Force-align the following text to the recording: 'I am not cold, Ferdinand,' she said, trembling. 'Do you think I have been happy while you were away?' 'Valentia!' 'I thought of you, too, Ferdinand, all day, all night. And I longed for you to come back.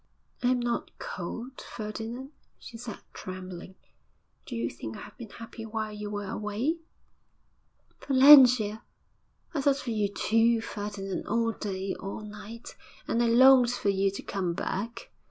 'I 0.41 0.47
am 0.47 0.59
not 0.59 0.89
cold, 0.97 1.61
Ferdinand,' 1.61 2.31
she 2.57 2.75
said, 2.75 2.97
trembling. 3.13 3.75
'Do 4.47 4.55
you 4.55 4.67
think 4.67 4.97
I 4.97 5.01
have 5.01 5.15
been 5.15 5.29
happy 5.29 5.63
while 5.63 5.91
you 5.93 6.09
were 6.09 6.25
away?' 6.25 6.79
'Valentia!' 8.07 8.81
'I 9.53 9.61
thought 9.61 9.81
of 9.81 9.87
you, 9.89 10.07
too, 10.11 10.59
Ferdinand, 10.59 11.27
all 11.27 11.51
day, 11.51 11.93
all 11.99 12.21
night. 12.21 12.75
And 13.07 13.21
I 13.21 13.27
longed 13.27 13.69
for 13.69 13.89
you 13.89 14.09
to 14.09 14.23
come 14.23 14.55
back. 14.55 15.11